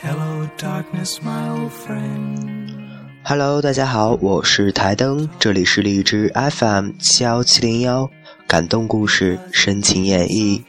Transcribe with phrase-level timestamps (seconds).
[0.00, 2.78] Hello，darkness my friend
[3.24, 8.08] hello 大家好，我是台灯，这里是荔枝 FM 七幺七零幺，
[8.46, 10.62] 感动故事，深情演绎。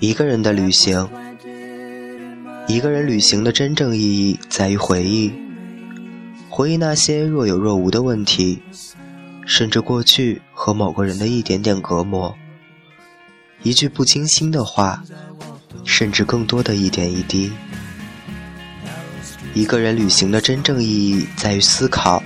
[0.00, 1.08] 一个人的旅行，
[2.66, 5.32] 一个人旅行的真正意义在于回忆，
[6.50, 8.58] 回忆那些若有若无的问题，
[9.46, 12.36] 甚至过去和某个人的一点点隔膜，
[13.62, 15.02] 一句不经心的话，
[15.84, 17.52] 甚至更多的一点一滴。
[19.54, 22.20] 一个人旅行的真正意义在于思考，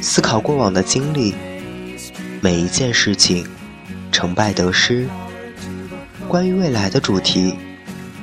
[0.00, 1.34] 思考过往的经历，
[2.40, 3.46] 每一件事情，
[4.10, 5.06] 成败得失。
[6.26, 7.54] 关于未来的主题，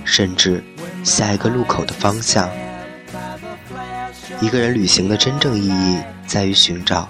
[0.03, 0.63] 甚至
[1.03, 2.49] 下一个路口的方向。
[4.41, 7.07] 一个人旅行的真正意义在于寻找，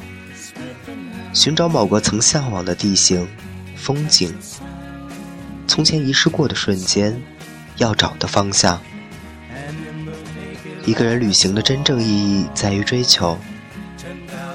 [1.37, 3.27] 寻找某个曾向往的地形、
[3.75, 4.33] 风景，
[5.67, 7.15] 从前遗失过的瞬间，
[7.75, 8.81] 要找的方向。
[10.83, 13.37] 一个人旅行的真正意义在于追求，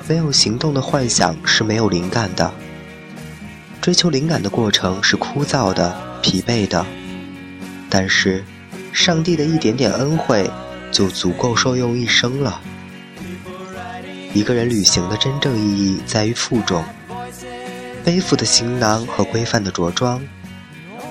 [0.09, 2.53] 没有行动的幻想是没有灵感的，
[3.81, 5.97] 追求灵感的过程是枯燥的。
[6.21, 6.85] 疲惫的，
[7.89, 8.45] 但是，
[8.93, 10.51] 上帝的一点点恩惠
[10.91, 12.61] 就足够受用一生了。
[14.35, 16.85] 一个人旅行的真正意义在于负重，
[18.05, 20.23] 背负的行囊和规范的着装，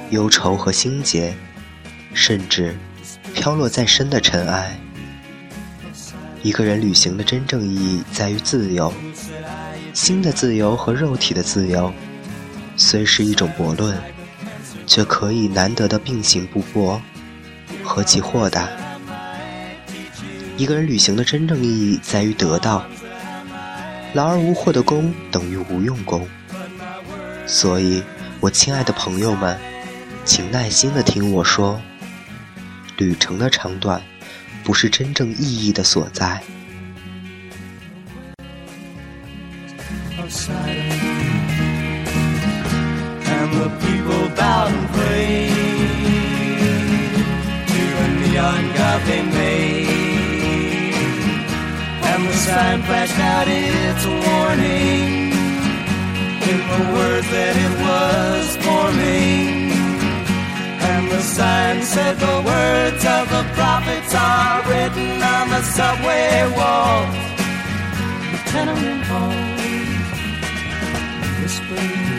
[0.09, 1.33] 忧愁和心结，
[2.13, 2.75] 甚至
[3.33, 4.79] 飘落在身的尘埃。
[6.41, 8.91] 一个人旅行的真正意义在于自由，
[9.93, 11.93] 心的自由和肉体的自由，
[12.75, 13.97] 虽是一种悖论。
[14.87, 16.99] 却可以难得的并行不悖，
[17.81, 18.67] 何其豁达！
[20.57, 22.83] 一个人旅行的真正意义在于得到，
[24.13, 26.27] 劳而无获的功等于无用功。
[27.47, 28.03] 所以，
[28.39, 29.57] 我亲爱的朋友们，
[30.25, 31.81] 请耐心的听我说，
[32.97, 34.01] 旅程的长短，
[34.63, 36.41] 不是真正意义的所在。
[52.45, 55.31] Sign flashed out its warning
[56.51, 59.71] in the words that it was forming.
[60.91, 67.15] And the sign said the words of the prophets are written on the subway walls,
[68.31, 69.61] the tenement halls,
[71.41, 72.11] whispering.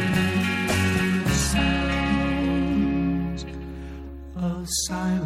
[4.65, 5.22] silence.